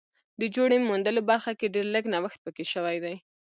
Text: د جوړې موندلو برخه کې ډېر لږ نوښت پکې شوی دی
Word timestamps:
د 0.39 0.41
جوړې 0.55 0.77
موندلو 0.87 1.21
برخه 1.31 1.51
کې 1.59 1.73
ډېر 1.75 1.85
لږ 1.95 2.03
نوښت 2.13 2.39
پکې 2.45 2.65
شوی 2.73 2.97
دی 3.03 3.15